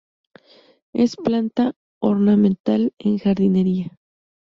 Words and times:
Es 0.93 1.15
planta 1.15 1.73
ornamental 1.99 2.91
en 2.97 3.19
jardinería. 3.19 3.95